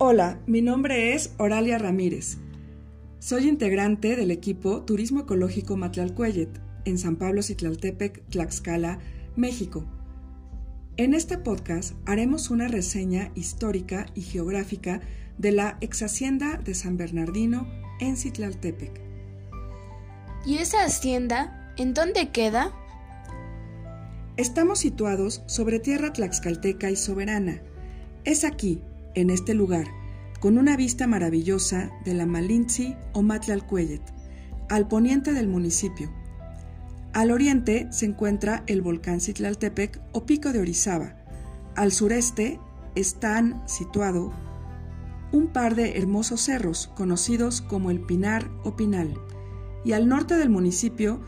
[0.00, 2.38] Hola, mi nombre es Oralia Ramírez.
[3.18, 6.48] Soy integrante del equipo Turismo Ecológico Matlalcuellet
[6.84, 9.00] en San Pablo Citlaltepec, Tlaxcala,
[9.36, 9.84] México.
[10.96, 15.00] En este podcast haremos una reseña histórica y geográfica
[15.36, 17.66] de la ex hacienda de San Bernardino
[18.00, 19.00] en Citlaltepec.
[20.46, 22.72] ¿Y esa hacienda en dónde queda?
[24.38, 27.60] Estamos situados sobre tierra tlaxcalteca y soberana.
[28.24, 28.80] Es aquí,
[29.16, 29.88] en este lugar,
[30.38, 34.00] con una vista maravillosa de la Malinzi o Matlalcuellet,
[34.68, 36.12] al poniente del municipio.
[37.14, 41.16] Al oriente se encuentra el volcán Citlaltepec o Pico de Orizaba.
[41.74, 42.60] Al sureste
[42.94, 44.32] están situados
[45.32, 49.14] un par de hermosos cerros conocidos como el Pinar o Pinal.
[49.84, 51.18] Y al norte del municipio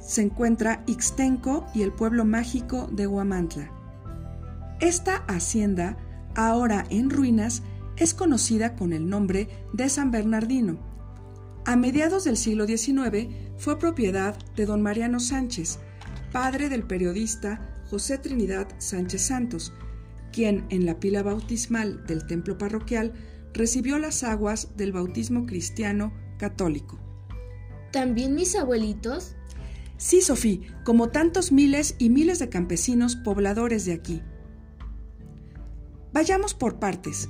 [0.00, 3.70] se encuentra Ixtenco y el pueblo mágico de Huamantla.
[4.80, 5.96] Esta hacienda
[6.36, 7.62] ahora en ruinas,
[7.96, 10.78] es conocida con el nombre de San Bernardino.
[11.64, 15.80] A mediados del siglo XIX fue propiedad de don Mariano Sánchez,
[16.30, 19.72] padre del periodista José Trinidad Sánchez Santos,
[20.32, 23.14] quien en la pila bautismal del templo parroquial
[23.54, 26.98] recibió las aguas del bautismo cristiano católico.
[27.90, 29.35] ¿También mis abuelitos?
[29.96, 34.22] Sí, Sofía, como tantos miles y miles de campesinos pobladores de aquí.
[36.12, 37.28] Vayamos por partes.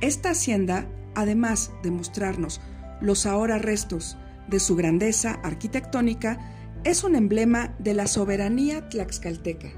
[0.00, 2.60] Esta hacienda, además de mostrarnos
[3.00, 4.16] los ahora restos
[4.48, 6.38] de su grandeza arquitectónica,
[6.84, 9.70] es un emblema de la soberanía tlaxcalteca.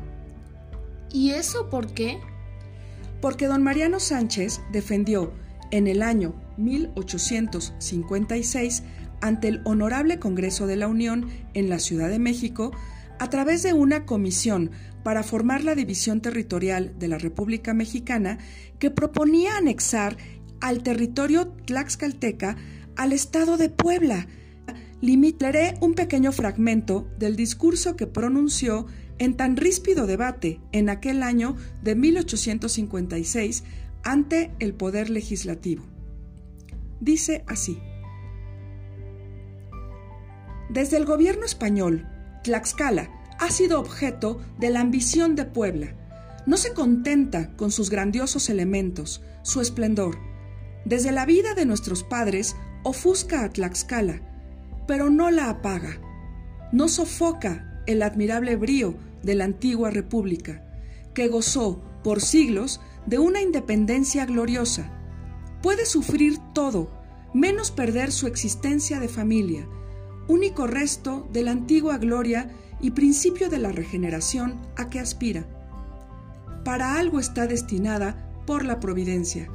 [1.11, 2.19] ¿Y eso por qué?
[3.21, 5.33] Porque don Mariano Sánchez defendió
[5.71, 8.83] en el año 1856
[9.21, 12.73] ante el Honorable Congreso de la Unión en la Ciudad de México
[13.19, 14.71] a través de una comisión
[15.03, 18.39] para formar la división territorial de la República Mexicana
[18.79, 20.17] que proponía anexar
[20.61, 22.57] al territorio tlaxcalteca
[22.97, 24.27] al estado de Puebla.
[25.01, 28.87] Limitaré un pequeño fragmento del discurso que pronunció
[29.19, 33.65] en tan ríspido debate en aquel año de 1856
[34.03, 35.85] ante el Poder Legislativo.
[37.01, 37.79] Dice así.
[40.69, 42.07] Desde el gobierno español,
[42.45, 43.09] Tlaxcala
[43.39, 45.95] ha sido objeto de la ambición de Puebla.
[46.47, 50.19] No se contenta con sus grandiosos elementos, su esplendor.
[50.85, 54.21] Desde la vida de nuestros padres ofusca a Tlaxcala,
[54.87, 56.01] pero no la apaga.
[56.73, 60.65] No sofoca el admirable brío de la antigua república,
[61.15, 64.91] que gozó por siglos de una independencia gloriosa.
[65.63, 66.91] Puede sufrir todo,
[67.33, 69.67] menos perder su existencia de familia,
[70.29, 72.51] único resto de la antigua gloria
[72.81, 75.47] y principio de la regeneración a que aspira.
[76.65, 79.49] Para algo está destinada por la providencia.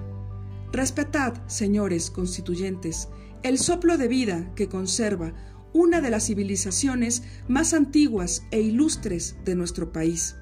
[0.72, 3.08] Respetad, señores constituyentes,
[3.44, 5.34] el soplo de vida que conserva
[5.74, 10.36] una de las civilizaciones más antiguas e ilustres de nuestro país.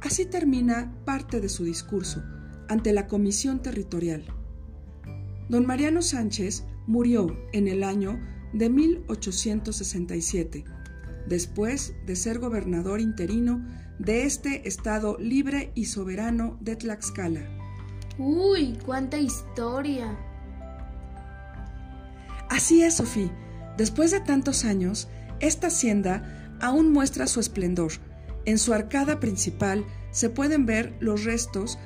[0.00, 2.22] Así termina parte de su discurso
[2.68, 4.24] ante la Comisión Territorial.
[5.48, 8.20] Don Mariano Sánchez murió en el año
[8.52, 10.64] de 1867,
[11.26, 13.66] después de ser gobernador interino
[13.98, 17.42] de este estado libre y soberano de Tlaxcala.
[18.18, 20.16] ¡Uy, cuánta historia!
[22.48, 23.30] Así es, Sofía.
[23.76, 25.08] Después de tantos años,
[25.40, 27.92] esta hacienda aún muestra su esplendor.
[28.44, 31.78] En su arcada principal se pueden ver los restos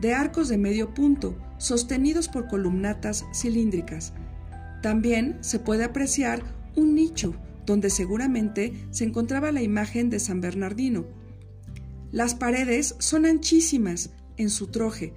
[0.00, 4.12] de arcos de medio punto, sostenidos por columnatas cilíndricas,
[4.86, 6.44] también se puede apreciar
[6.76, 7.34] un nicho
[7.66, 11.08] donde seguramente se encontraba la imagen de San Bernardino.
[12.12, 15.12] Las paredes son anchísimas en su troje.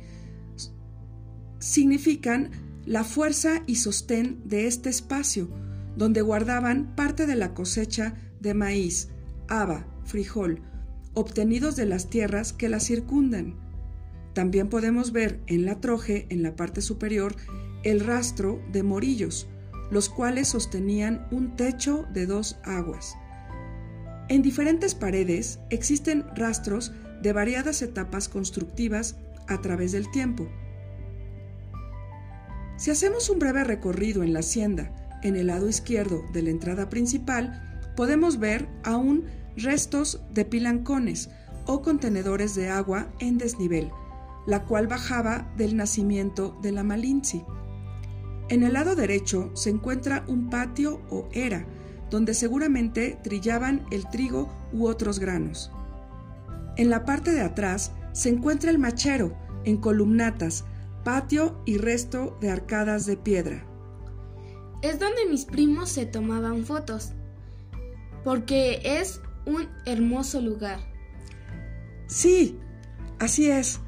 [1.59, 2.49] Significan
[2.87, 5.47] la fuerza y sostén de este espacio,
[5.95, 9.09] donde guardaban parte de la cosecha de maíz,
[9.49, 10.63] haba, frijol,
[11.13, 13.53] obtenidos de las tierras que la circundan.
[14.33, 17.35] También podemos ver en la troje, en la parte superior,
[17.83, 19.47] el rastro de morillos,
[19.91, 23.15] los cuales sostenían un techo de dos aguas.
[24.27, 26.91] En diferentes paredes existen rastros
[27.21, 30.47] de variadas etapas constructivas a través del tiempo.
[32.77, 34.93] Si hacemos un breve recorrido en la hacienda,
[35.23, 39.25] en el lado izquierdo de la entrada principal, podemos ver aún
[39.57, 41.29] restos de pilancones
[41.65, 43.91] o contenedores de agua en desnivel,
[44.47, 47.43] la cual bajaba del nacimiento de la Malinzi.
[48.49, 51.67] En el lado derecho se encuentra un patio o era,
[52.09, 55.71] donde seguramente trillaban el trigo u otros granos.
[56.75, 60.65] En la parte de atrás se encuentra el machero, en columnatas,
[61.03, 63.65] patio y resto de arcadas de piedra.
[64.81, 67.11] Es donde mis primos se tomaban fotos,
[68.23, 70.79] porque es un hermoso lugar.
[72.07, 72.57] Sí,
[73.19, 73.79] así es.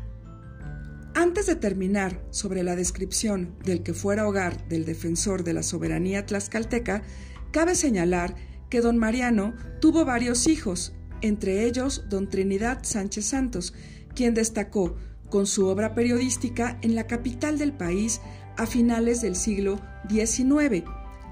[1.13, 6.25] Antes de terminar sobre la descripción del que fuera hogar del defensor de la soberanía
[6.25, 7.03] tlaxcalteca,
[7.51, 8.35] cabe señalar
[8.69, 13.73] que don Mariano tuvo varios hijos, entre ellos don Trinidad Sánchez Santos,
[14.15, 14.95] quien destacó
[15.29, 18.21] con su obra periodística en la capital del país
[18.57, 20.83] a finales del siglo XIX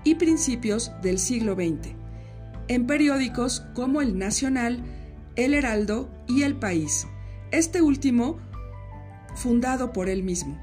[0.03, 1.93] y principios del siglo XX,
[2.67, 4.83] en periódicos como El Nacional,
[5.37, 7.07] El Heraldo y El País.
[7.51, 8.39] Este último
[9.35, 10.59] fundado por él mismo.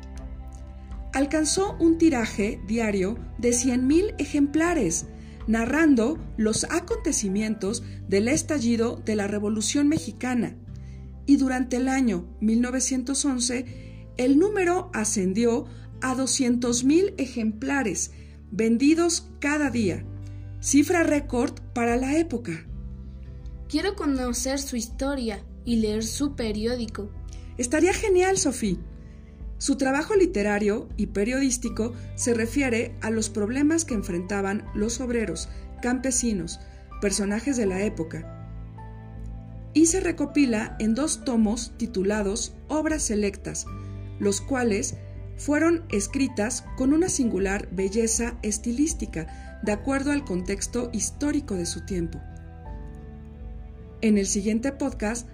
[1.12, 5.06] Alcanzó un tiraje diario de 100.000 ejemplares,
[5.46, 10.56] narrando los acontecimientos del estallido de la Revolución Mexicana.
[11.24, 15.66] Y durante el año 1911, el número ascendió
[16.00, 18.12] a 200.000 ejemplares
[18.50, 20.04] vendidos cada día,
[20.60, 22.66] cifra récord para la época.
[23.68, 27.10] Quiero conocer su historia y leer su periódico.
[27.58, 28.76] Estaría genial, Sofía.
[29.58, 35.48] Su trabajo literario y periodístico se refiere a los problemas que enfrentaban los obreros,
[35.80, 36.60] campesinos,
[37.00, 38.36] personajes de la época,
[39.72, 43.66] y se recopila en dos tomos titulados Obras Selectas,
[44.18, 44.96] los cuales
[45.36, 52.20] fueron escritas con una singular belleza estilística, de acuerdo al contexto histórico de su tiempo.
[54.00, 55.28] En el siguiente podcast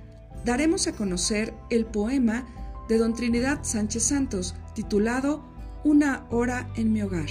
[0.45, 2.47] daremos a conocer el poema
[2.89, 5.45] de don Trinidad Sánchez Santos titulado
[5.85, 7.29] Una hora en mi hogar.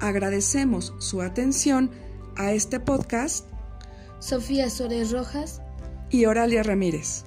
[0.00, 1.90] Agradecemos su atención
[2.36, 3.46] a este podcast.
[4.20, 5.60] Sofía Suárez Rojas
[6.10, 7.24] y Oralia Ramírez.